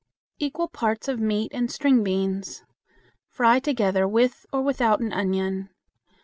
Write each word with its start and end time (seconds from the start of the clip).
Equal 0.39 0.67
parts 0.67 1.07
of 1.07 1.19
meat 1.19 1.51
and 1.53 1.69
string 1.71 2.03
beans. 2.03 2.63
Fry 3.29 3.59
together 3.59 4.07
with 4.07 4.47
or 4.51 4.63
without 4.63 4.99
an 4.99 5.13
onion. 5.13 5.69